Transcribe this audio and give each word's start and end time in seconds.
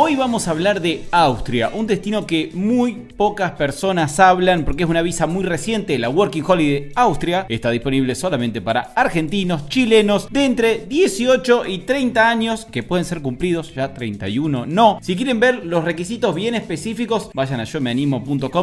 Hoy 0.00 0.14
vamos 0.14 0.46
a 0.46 0.52
hablar 0.52 0.80
de 0.80 1.06
Austria, 1.10 1.72
un 1.74 1.88
destino 1.88 2.24
que 2.24 2.52
muy 2.54 2.92
pocas 3.16 3.50
personas 3.50 4.20
hablan 4.20 4.64
porque 4.64 4.84
es 4.84 4.88
una 4.88 5.02
visa 5.02 5.26
muy 5.26 5.42
reciente. 5.42 5.98
La 5.98 6.08
Working 6.08 6.44
Holiday 6.46 6.92
Austria 6.94 7.46
está 7.48 7.70
disponible 7.70 8.14
solamente 8.14 8.60
para 8.60 8.92
argentinos, 8.94 9.68
chilenos 9.68 10.30
de 10.30 10.44
entre 10.44 10.86
18 10.86 11.66
y 11.66 11.78
30 11.78 12.30
años 12.30 12.64
que 12.64 12.84
pueden 12.84 13.04
ser 13.04 13.22
cumplidos, 13.22 13.74
ya 13.74 13.92
31 13.92 14.66
no. 14.66 15.00
Si 15.02 15.16
quieren 15.16 15.40
ver 15.40 15.66
los 15.66 15.82
requisitos 15.82 16.32
bien 16.32 16.54
específicos, 16.54 17.30
vayan 17.34 17.58
a 17.58 17.64
yo 17.64 17.80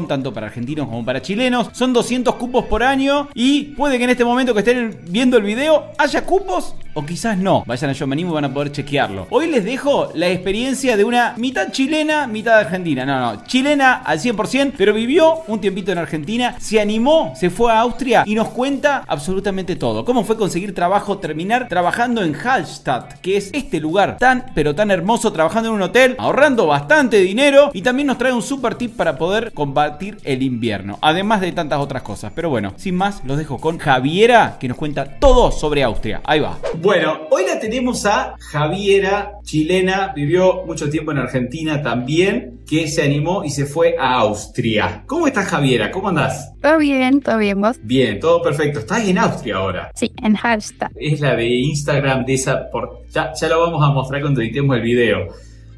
tanto 0.08 0.33
para 0.33 0.47
argentinos 0.47 0.88
como 0.88 1.03
para 1.03 1.22
chilenos. 1.22 1.67
Son 1.73 1.91
200 1.91 2.33
cupos 2.36 2.63
por 2.67 2.81
año 2.81 3.27
y 3.33 3.73
puede 3.75 3.97
que 3.97 4.05
en 4.05 4.11
este 4.11 4.23
momento 4.23 4.53
que 4.53 4.59
estén 4.59 5.02
viendo 5.09 5.36
el 5.36 5.44
video 5.44 5.91
haya 5.97 6.25
cupos 6.25 6.75
o 6.95 7.05
quizás 7.05 7.38
no. 7.38 7.63
Vayan 7.67 7.91
a 7.91 7.94
yo 7.94 8.08
me 8.08 8.13
animo 8.13 8.31
y 8.31 8.35
van 8.35 8.45
a 8.45 8.54
poder 8.54 8.72
chequearlo. 8.72 9.27
Hoy 9.30 9.48
les 9.48 9.63
dejo 9.63 10.09
la 10.16 10.30
experiencia 10.30 10.98
de 10.98 11.03
una 11.03 11.36
mitad 11.38 11.72
chilena, 11.72 12.26
mitad 12.26 12.58
argentina. 12.58 13.05
No, 13.05 13.20
no, 13.20 13.45
chilena 13.45 13.95
al 13.95 14.20
100%, 14.20 14.73
pero 14.77 14.94
vivió 14.94 15.44
un 15.48 15.62
tiempito 15.62 15.91
en 15.91 15.98
Argentina, 15.98 16.56
se 16.59 16.81
animó, 16.81 17.34
se 17.36 17.50
fue 17.50 17.72
a 17.72 17.81
Austria 17.81 18.23
y 18.25 18.34
nos 18.34 18.50
cuenta 18.50 19.03
absolutamente 19.08 19.75
todo. 19.75 20.03
Cómo 20.06 20.23
fue 20.23 20.38
conseguir 20.38 20.73
trabajo, 20.73 21.17
terminar 21.17 21.67
trabajando 21.67 22.23
en 22.23 22.36
Hallstatt, 22.36 23.19
que 23.19 23.38
es 23.38 23.50
este 23.53 23.80
lugar 23.80 24.17
tan, 24.17 24.45
pero 24.56 24.73
tan 24.73 24.89
hermoso, 24.89 25.31
trabajando 25.31 25.69
en 25.69 25.75
un 25.75 25.81
hotel, 25.81 26.16
ahorrando 26.17 26.66
bastante 26.66 27.17
dinero 27.17 27.72
y 27.73 27.81
también 27.81 28.08
nos 28.08 28.17
trae 28.17 28.34
un 28.34 28.41
super 28.41 28.75
tip 28.75 28.95
para 28.95 29.17
poder 29.17 29.52
combatir 29.53 30.17
el 30.23 30.41
invierno, 30.44 30.97
además 31.02 31.41
de 31.41 31.52
tantas 31.52 31.80
otras 31.80 32.02
cosas. 32.02 32.31
Pero 32.34 32.50
bueno, 32.50 32.73
sin 32.78 32.95
más, 32.95 33.22
los 33.25 33.38
dejo 33.38 33.58
con 33.58 33.78
Javiera, 33.78 34.58
que 34.59 34.67
nos 34.67 34.78
cuenta 34.78 35.19
todo 35.19 35.52
sobre 35.52 35.84
Austria. 35.84 36.22
Ahí 36.23 36.39
va. 36.39 36.58
Bueno, 36.86 37.22
hoy 37.31 37.45
la 37.47 37.59
tenemos 37.59 38.05
a 38.05 38.36
Javiera, 38.38 39.39
chilena, 39.41 40.14
vivió 40.16 40.67
mucho 40.67 40.88
tiempo 40.88 41.11
en 41.11 41.17
Argentina 41.17 41.81
también, 41.81 42.59
que 42.69 42.88
se 42.88 43.02
animó 43.02 43.44
y 43.44 43.50
se 43.50 43.66
fue 43.66 43.95
a 44.00 44.19
Austria. 44.19 45.03
¿Cómo 45.08 45.25
estás, 45.25 45.47
Javiera? 45.47 45.89
¿Cómo 45.89 46.09
andás? 46.09 46.53
Todo 46.61 46.78
bien, 46.78 47.22
todo 47.22 47.39
bien, 47.39 47.59
vos. 47.59 47.78
Bien, 47.81 48.19
todo 48.19 48.39
perfecto. 48.44 48.81
Estás 48.81 49.08
en 49.08 49.17
Austria 49.17 49.56
ahora. 49.56 49.91
Sí, 49.95 50.11
en 50.22 50.36
Hallstatt. 50.36 50.91
Es 50.95 51.19
la 51.22 51.36
de 51.36 51.47
Instagram 51.47 52.23
de 52.23 52.36
esa. 52.36 52.69
Por... 52.69 53.02
Ya, 53.09 53.33
ya 53.33 53.47
lo 53.47 53.61
vamos 53.61 53.83
a 53.83 53.91
mostrar 53.91 54.22
cuando 54.22 54.41
editemos 54.41 54.75
el 54.75 54.83
video. 54.83 55.30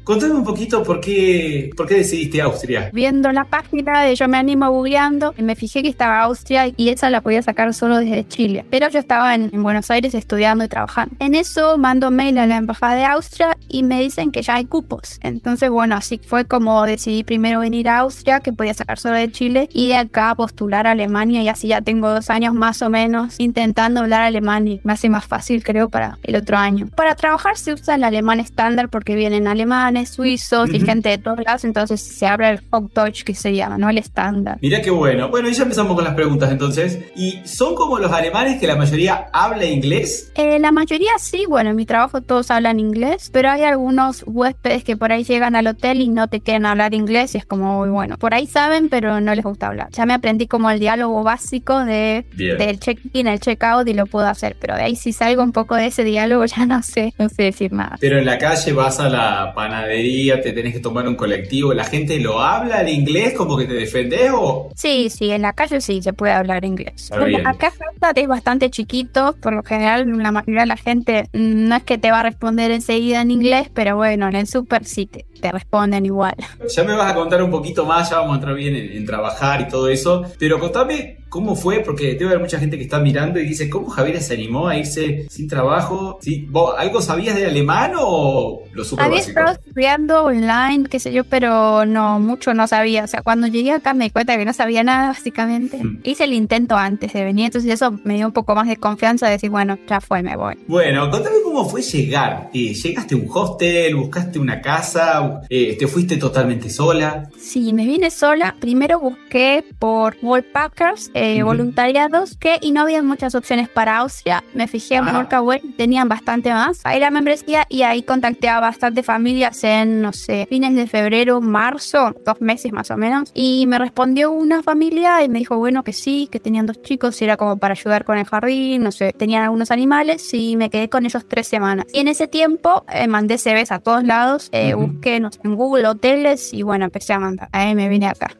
Contame 0.08 0.32
un 0.32 0.42
poquito 0.42 0.82
por 0.82 1.02
qué, 1.02 1.68
por 1.76 1.86
qué 1.86 1.96
decidiste 1.96 2.40
Austria. 2.40 2.88
Viendo 2.94 3.30
la 3.30 3.44
página 3.44 4.00
de 4.00 4.14
Yo 4.14 4.26
me 4.26 4.38
animo 4.38 4.70
googleando, 4.70 5.34
me 5.36 5.54
fijé 5.54 5.82
que 5.82 5.90
estaba 5.90 6.22
Austria 6.22 6.72
y 6.74 6.88
esa 6.88 7.10
la 7.10 7.20
podía 7.20 7.42
sacar 7.42 7.74
solo 7.74 7.98
desde 7.98 8.26
Chile. 8.26 8.64
Pero 8.70 8.88
yo 8.88 9.00
estaba 9.00 9.34
en, 9.34 9.50
Buenos 9.62 9.90
Aires 9.90 10.14
estudiando 10.14 10.64
y 10.64 10.68
trabajando. 10.68 11.14
En 11.18 11.34
eso 11.34 11.76
mando 11.76 12.10
mail 12.10 12.38
a 12.38 12.46
la 12.46 12.56
embajada 12.56 12.94
de 12.94 13.04
Austria 13.04 13.54
y 13.68 13.82
me 13.82 14.00
dicen 14.00 14.32
que 14.32 14.40
ya 14.40 14.54
hay 14.54 14.64
cupos. 14.64 15.18
Entonces, 15.22 15.68
bueno, 15.68 15.94
así 15.94 16.18
fue 16.26 16.46
como 16.46 16.86
decidí 16.86 17.22
primero 17.22 17.60
venir 17.60 17.90
a 17.90 17.98
Austria, 17.98 18.40
que 18.40 18.54
podía 18.54 18.72
sacar 18.72 18.98
solo 18.98 19.16
de 19.16 19.30
Chile, 19.30 19.68
y 19.74 19.88
de 19.88 19.96
acá 19.96 20.34
postular 20.34 20.86
a 20.86 20.92
Alemania 20.92 21.42
y 21.42 21.50
así 21.50 21.68
ya 21.68 21.82
tengo 21.82 22.08
dos 22.08 22.30
años 22.30 22.54
más 22.54 22.80
o 22.80 22.88
menos 22.88 23.38
intentando 23.38 24.00
hablar 24.00 24.22
alemán 24.22 24.66
y 24.68 24.80
me 24.84 24.94
hace 24.94 25.10
más 25.10 25.26
fácil 25.26 25.62
creo 25.62 25.90
para 25.90 26.16
el 26.22 26.34
otro 26.34 26.56
año. 26.56 26.88
Para 26.96 27.14
trabajar 27.14 27.58
se 27.58 27.74
usa 27.74 27.96
el 27.96 28.04
alemán 28.04 28.40
estándar 28.40 28.88
porque 28.88 29.14
vienen 29.14 29.46
alemanes 29.46 29.97
suizos 30.06 30.70
y 30.72 30.80
gente 30.80 31.08
de 31.08 31.18
todos 31.18 31.38
lados, 31.44 31.64
entonces 31.64 32.00
se 32.00 32.26
abre 32.26 32.50
el 32.50 32.60
Hochdeutsch 32.70 33.24
que 33.24 33.34
se 33.34 33.54
llama, 33.54 33.78
¿no? 33.78 33.88
El 33.90 33.98
estándar. 33.98 34.58
Mira 34.60 34.80
qué 34.82 34.90
bueno. 34.90 35.28
Bueno, 35.28 35.48
y 35.48 35.52
ya 35.52 35.62
empezamos 35.62 35.94
con 35.94 36.04
las 36.04 36.14
preguntas 36.14 36.50
entonces. 36.50 36.98
¿Y 37.16 37.40
son 37.44 37.74
como 37.74 37.98
los 37.98 38.12
alemanes 38.12 38.60
que 38.60 38.66
la 38.66 38.76
mayoría 38.76 39.26
habla 39.32 39.64
inglés? 39.64 40.32
Eh, 40.34 40.58
la 40.58 40.72
mayoría 40.72 41.10
sí, 41.18 41.44
bueno, 41.48 41.70
en 41.70 41.76
mi 41.76 41.86
trabajo 41.86 42.20
todos 42.20 42.50
hablan 42.50 42.80
inglés, 42.80 43.30
pero 43.32 43.50
hay 43.50 43.62
algunos 43.62 44.24
huéspedes 44.26 44.84
que 44.84 44.96
por 44.96 45.12
ahí 45.12 45.24
llegan 45.24 45.56
al 45.56 45.66
hotel 45.66 46.00
y 46.00 46.08
no 46.08 46.28
te 46.28 46.40
quieren 46.40 46.66
hablar 46.66 46.94
inglés 46.94 47.34
y 47.34 47.38
es 47.38 47.46
como, 47.46 47.78
muy 47.78 47.90
bueno, 47.90 48.18
por 48.18 48.34
ahí 48.34 48.46
saben, 48.46 48.88
pero 48.88 49.20
no 49.20 49.34
les 49.34 49.44
gusta 49.44 49.68
hablar. 49.68 49.88
Ya 49.92 50.06
me 50.06 50.14
aprendí 50.14 50.46
como 50.46 50.70
el 50.70 50.78
diálogo 50.78 51.22
básico 51.22 51.84
de, 51.84 52.24
del 52.36 52.80
check-in, 52.80 53.26
el 53.26 53.40
check-out 53.40 53.86
y 53.88 53.94
lo 53.94 54.06
puedo 54.06 54.26
hacer, 54.26 54.56
pero 54.60 54.74
de 54.74 54.82
ahí 54.82 54.96
si 54.96 55.12
salgo 55.12 55.42
un 55.42 55.52
poco 55.52 55.74
de 55.74 55.86
ese 55.86 56.04
diálogo 56.04 56.44
ya 56.46 56.66
no 56.66 56.82
sé, 56.82 57.14
no 57.18 57.28
sé 57.28 57.44
decir 57.44 57.72
nada. 57.72 57.96
Pero 58.00 58.18
en 58.18 58.26
la 58.26 58.38
calle 58.38 58.72
vas 58.72 59.00
a 59.00 59.08
la 59.08 59.52
panadería 59.54 59.77
te 59.86 60.52
tenés 60.52 60.74
que 60.74 60.80
tomar 60.80 61.08
un 61.08 61.14
colectivo, 61.14 61.74
¿la 61.74 61.84
gente 61.84 62.18
lo 62.18 62.40
habla 62.40 62.80
el 62.82 62.88
inglés 62.88 63.34
como 63.34 63.56
que 63.56 63.66
te 63.66 63.74
defendés 63.74 64.30
o...? 64.34 64.70
Sí, 64.74 65.10
sí, 65.10 65.30
en 65.30 65.42
la 65.42 65.52
calle 65.52 65.80
sí 65.80 66.02
se 66.02 66.12
puede 66.12 66.32
hablar 66.32 66.64
inglés. 66.64 67.10
acá 67.44 67.72
es 68.14 68.28
bastante 68.28 68.70
chiquito, 68.70 69.36
por 69.40 69.52
lo 69.52 69.62
general 69.62 70.06
la 70.18 70.32
mayoría 70.32 70.60
de 70.62 70.66
la 70.66 70.76
gente 70.76 71.28
no 71.32 71.76
es 71.76 71.82
que 71.82 71.98
te 71.98 72.10
va 72.10 72.20
a 72.20 72.22
responder 72.22 72.70
enseguida 72.70 73.20
en 73.20 73.30
inglés, 73.30 73.70
pero 73.72 73.96
bueno, 73.96 74.28
en 74.28 74.36
el 74.36 74.46
súper 74.46 74.84
sí 74.84 75.06
te, 75.06 75.26
te 75.40 75.52
responden 75.52 76.06
igual. 76.06 76.34
Ya 76.68 76.84
me 76.84 76.94
vas 76.94 77.12
a 77.12 77.14
contar 77.14 77.42
un 77.42 77.50
poquito 77.50 77.84
más, 77.84 78.10
ya 78.10 78.18
vamos 78.18 78.32
a 78.32 78.34
entrar 78.36 78.54
bien 78.54 78.74
en, 78.74 79.06
trabajar 79.06 79.60
y 79.62 79.68
todo 79.68 79.88
eso, 79.88 80.24
pero 80.38 80.58
contame 80.58 81.17
cómo 81.28 81.56
fue, 81.56 81.80
porque 81.80 82.14
debe 82.14 82.26
haber 82.26 82.40
mucha 82.40 82.58
gente 82.58 82.76
que 82.76 82.84
está 82.84 83.00
mirando 83.00 83.38
y 83.40 83.46
dice, 83.46 83.68
¿cómo 83.68 83.88
Javier 83.88 84.20
se 84.20 84.34
animó 84.34 84.68
a 84.68 84.76
irse 84.76 85.26
sin 85.28 85.48
trabajo? 85.48 86.18
¿Sí? 86.20 86.46
¿Vos 86.50 86.74
algo 86.76 87.00
sabías 87.00 87.36
de 87.36 87.46
alemán 87.46 87.92
o 87.98 88.62
lo 88.72 88.84
super 88.84 89.04
Había 89.04 89.20
estado 89.20 89.52
estudiando 89.52 90.24
online, 90.24 90.88
qué 90.88 91.00
sé 91.00 91.12
yo, 91.12 91.24
pero 91.24 91.84
no, 91.84 92.20
mucho 92.20 92.54
no 92.54 92.66
sabía. 92.66 93.04
O 93.04 93.06
sea, 93.06 93.22
cuando 93.22 93.46
llegué 93.46 93.72
acá 93.72 93.94
me 93.94 94.04
di 94.04 94.10
cuenta 94.10 94.36
que 94.36 94.44
no 94.44 94.52
sabía 94.52 94.82
nada, 94.84 95.08
básicamente. 95.08 95.82
Mm. 95.82 96.00
Hice 96.04 96.24
el 96.24 96.32
intento 96.32 96.76
antes 96.76 97.12
de 97.12 97.24
venir, 97.24 97.46
entonces 97.46 97.72
eso 97.72 97.98
me 98.04 98.14
dio 98.14 98.26
un 98.26 98.32
poco 98.32 98.54
más 98.54 98.68
de 98.68 98.76
confianza 98.76 99.26
de 99.26 99.32
decir, 99.32 99.50
bueno, 99.50 99.78
ya 99.88 100.00
fue, 100.00 100.22
me 100.22 100.36
voy. 100.36 100.56
Bueno, 100.66 101.10
contame 101.10 101.36
cómo 101.44 101.68
fue 101.68 101.82
llegar. 101.82 102.50
Eh, 102.52 102.74
¿Llegaste 102.74 103.14
a 103.14 103.18
un 103.18 103.28
hostel? 103.32 103.96
¿Buscaste 103.96 104.38
una 104.38 104.60
casa? 104.60 105.42
Eh, 105.48 105.76
¿Te 105.78 105.86
fuiste 105.86 106.16
totalmente 106.16 106.70
sola? 106.70 107.28
Sí, 107.38 107.72
me 107.72 107.86
vine 107.86 108.10
sola. 108.10 108.56
Primero 108.60 109.00
busqué 109.00 109.64
por 109.78 110.16
Wallpackers, 110.22 111.10
eh, 111.18 111.42
voluntariados, 111.42 112.36
que 112.36 112.58
y 112.60 112.72
no 112.72 112.82
había 112.82 113.02
muchas 113.02 113.34
opciones 113.34 113.68
para 113.68 113.98
Austria. 113.98 114.44
Me 114.54 114.68
fijé 114.68 114.96
en 114.96 115.06
Workaway, 115.06 115.60
tenían 115.76 116.08
bastante 116.08 116.50
más. 116.50 116.80
Ahí 116.84 117.00
la 117.00 117.10
membresía 117.10 117.66
y 117.68 117.82
ahí 117.82 118.02
contacté 118.02 118.48
a 118.48 118.60
bastante 118.60 119.02
familias 119.02 119.62
en, 119.64 120.00
no 120.00 120.12
sé, 120.12 120.46
fines 120.48 120.74
de 120.74 120.86
febrero, 120.86 121.40
marzo, 121.40 122.14
dos 122.24 122.40
meses 122.40 122.72
más 122.72 122.90
o 122.90 122.96
menos. 122.96 123.30
Y 123.34 123.66
me 123.66 123.78
respondió 123.78 124.30
una 124.30 124.62
familia 124.62 125.22
y 125.22 125.28
me 125.28 125.38
dijo, 125.38 125.56
bueno, 125.58 125.84
que 125.84 125.92
sí, 125.92 126.28
que 126.30 126.40
tenían 126.40 126.66
dos 126.66 126.82
chicos 126.82 127.20
y 127.20 127.24
era 127.24 127.36
como 127.36 127.56
para 127.56 127.72
ayudar 127.72 128.04
con 128.04 128.18
el 128.18 128.24
jardín, 128.24 128.82
no 128.82 128.92
sé, 128.92 129.12
tenían 129.12 129.42
algunos 129.42 129.70
animales 129.70 130.32
y 130.32 130.56
me 130.56 130.70
quedé 130.70 130.88
con 130.88 131.04
ellos 131.04 131.26
tres 131.28 131.46
semanas. 131.46 131.86
Y 131.92 132.00
en 132.00 132.08
ese 132.08 132.28
tiempo 132.28 132.84
eh, 132.92 133.06
mandé 133.08 133.38
CVs 133.38 133.72
a 133.72 133.78
todos 133.78 134.04
lados, 134.04 134.50
busqué, 134.76 135.20
no 135.20 135.30
sé, 135.32 135.40
en 135.44 135.54
Google 135.54 135.86
hoteles 135.86 136.52
y 136.52 136.62
bueno, 136.62 136.84
empecé 136.84 137.12
a 137.12 137.18
mandar. 137.18 137.48
Ahí 137.52 137.74
me 137.74 137.88
vine 137.88 138.06
acá. 138.06 138.30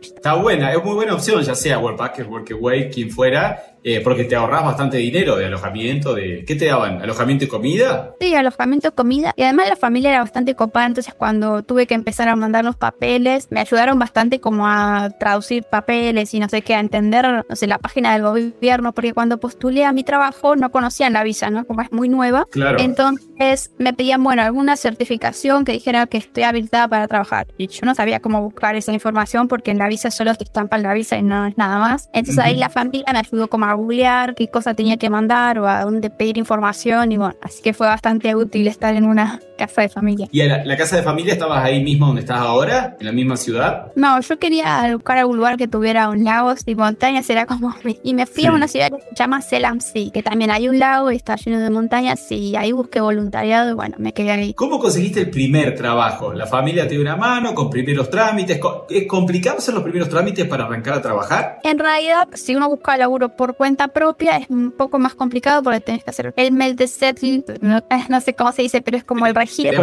Está 0.00 0.34
buena, 0.34 0.72
es 0.72 0.82
muy 0.82 0.94
buena 0.94 1.14
opción, 1.14 1.42
ya 1.42 1.54
sea 1.54 1.78
Worldpacker, 1.78 2.26
Workaway, 2.26 2.90
quien 2.90 3.10
fuera, 3.10 3.73
eh, 3.86 4.00
porque 4.00 4.24
te 4.24 4.34
ahorras 4.34 4.64
bastante 4.64 4.96
dinero 4.96 5.36
de 5.36 5.44
alojamiento, 5.44 6.14
de 6.14 6.42
¿qué 6.46 6.56
te 6.56 6.64
daban? 6.64 7.02
¿Alojamiento 7.02 7.44
y 7.44 7.48
comida? 7.48 8.14
Sí, 8.18 8.34
alojamiento 8.34 8.88
y 8.88 8.90
comida. 8.92 9.34
Y 9.36 9.42
además 9.42 9.68
la 9.68 9.76
familia 9.76 10.10
era 10.10 10.20
bastante 10.20 10.54
copada, 10.54 10.86
entonces 10.86 11.12
cuando 11.12 11.62
tuve 11.62 11.86
que 11.86 11.92
empezar 11.92 12.28
a 12.28 12.34
mandar 12.34 12.64
los 12.64 12.76
papeles, 12.76 13.48
me 13.50 13.60
ayudaron 13.60 13.98
bastante 13.98 14.40
como 14.40 14.66
a 14.66 15.10
traducir 15.20 15.64
papeles 15.64 16.32
y 16.32 16.40
no 16.40 16.48
sé 16.48 16.62
qué, 16.62 16.74
a 16.74 16.80
entender, 16.80 17.44
no 17.46 17.56
sé, 17.56 17.66
la 17.66 17.76
página 17.78 18.14
del 18.14 18.22
gobierno, 18.22 18.94
porque 18.94 19.12
cuando 19.12 19.38
postulé 19.38 19.84
a 19.84 19.92
mi 19.92 20.02
trabajo 20.02 20.56
no 20.56 20.70
conocían 20.70 21.12
la 21.12 21.22
visa, 21.22 21.50
¿no? 21.50 21.66
Como 21.66 21.82
es 21.82 21.92
muy 21.92 22.08
nueva. 22.08 22.46
Claro. 22.50 22.78
Entonces 22.80 23.70
me 23.78 23.92
pedían, 23.92 24.24
bueno, 24.24 24.40
alguna 24.40 24.76
certificación 24.76 25.66
que 25.66 25.72
dijera 25.72 26.06
que 26.06 26.16
estoy 26.16 26.44
habilitada 26.44 26.88
para 26.88 27.06
trabajar. 27.06 27.48
Y 27.58 27.66
yo 27.66 27.84
no 27.84 27.94
sabía 27.94 28.20
cómo 28.20 28.40
buscar 28.40 28.76
esa 28.76 28.92
información 28.92 29.46
porque 29.46 29.70
en 29.70 29.78
la 29.78 29.88
visa 29.88 30.10
solo 30.10 30.34
te 30.34 30.44
estampan 30.44 30.82
la 30.82 30.94
visa 30.94 31.18
y 31.18 31.22
no 31.22 31.44
es 31.44 31.58
nada 31.58 31.78
más. 31.78 32.08
Entonces 32.14 32.42
ahí 32.42 32.56
la 32.56 32.70
familia 32.70 33.04
me 33.12 33.18
ayudó 33.18 33.48
como 33.48 33.66
a 33.66 33.73
a 33.74 33.76
googlear 33.76 34.34
qué 34.34 34.48
cosa 34.48 34.74
tenía 34.74 34.96
que 34.96 35.10
mandar 35.10 35.58
o 35.58 35.68
a 35.68 35.82
dónde 35.82 36.10
pedir 36.10 36.38
información 36.38 37.12
y 37.12 37.16
bueno, 37.16 37.34
así 37.42 37.62
que 37.62 37.74
fue 37.74 37.86
bastante 37.86 38.34
útil 38.34 38.66
estar 38.68 38.94
en 38.94 39.04
una 39.04 39.40
casa 39.56 39.82
de 39.82 39.88
familia. 39.88 40.28
¿Y 40.30 40.42
la, 40.42 40.64
la, 40.64 40.76
casa 40.76 40.96
de 40.96 41.02
familia 41.02 41.32
estabas 41.32 41.64
ahí 41.64 41.82
mismo 41.82 42.06
donde 42.06 42.22
estás 42.22 42.38
ahora? 42.38 42.96
¿En 42.98 43.06
la 43.06 43.12
misma 43.12 43.36
ciudad? 43.36 43.92
No, 43.94 44.20
yo 44.20 44.38
quería 44.38 44.90
buscar 44.92 45.18
algún 45.18 45.36
lugar 45.36 45.56
que 45.56 45.68
tuviera 45.68 46.08
un 46.08 46.24
lago 46.24 46.54
y 46.66 46.74
montañas, 46.74 47.28
era 47.30 47.46
como... 47.46 47.74
Y 48.02 48.12
me 48.14 48.26
fui 48.26 48.46
a 48.46 48.52
una 48.52 48.68
ciudad 48.68 48.90
que 48.90 49.00
se 49.00 49.14
llama 49.14 49.40
Selamsi, 49.40 50.10
que 50.10 50.22
también 50.22 50.50
hay 50.50 50.68
un 50.68 50.78
lago 50.78 51.10
y 51.10 51.16
está 51.16 51.36
lleno 51.36 51.60
de 51.60 51.70
montañas 51.70 52.30
y 52.30 52.56
ahí 52.56 52.72
busqué 52.72 53.00
voluntariado 53.00 53.70
y 53.70 53.74
bueno, 53.74 53.96
me 53.98 54.12
quedé 54.12 54.30
ahí. 54.30 54.54
¿Cómo 54.54 54.78
conseguiste 54.78 55.20
el 55.20 55.30
primer 55.30 55.74
trabajo? 55.74 56.32
¿La 56.32 56.46
familia 56.46 56.84
te 56.84 56.90
dio 56.90 57.00
una 57.00 57.16
mano 57.16 57.54
con 57.54 57.70
primeros 57.70 58.10
trámites? 58.10 58.60
¿Es 58.90 59.06
complicado 59.06 59.58
hacer 59.58 59.74
los 59.74 59.82
primeros 59.82 60.08
trámites 60.08 60.46
para 60.46 60.64
arrancar 60.64 60.94
a 60.94 61.02
trabajar? 61.02 61.60
En 61.62 61.78
realidad, 61.78 62.28
si 62.34 62.54
uno 62.54 62.68
busca 62.68 62.96
laburo 62.96 63.30
por 63.30 63.54
cuenta 63.64 63.88
propia, 63.88 64.36
es 64.36 64.50
un 64.50 64.72
poco 64.72 64.98
más 64.98 65.14
complicado 65.14 65.62
porque 65.62 65.80
tenés 65.80 66.04
que 66.04 66.10
hacer 66.10 66.34
el 66.36 66.52
mail 66.52 66.76
de 66.76 66.86
setting, 66.86 67.42
no, 67.62 68.20
sé 68.20 68.34
cómo 68.34 68.52
se 68.52 68.60
dice, 68.60 68.82
pero 68.82 68.98
es 68.98 69.04
como 69.04 69.26
el 69.26 69.34
registro. 69.34 69.82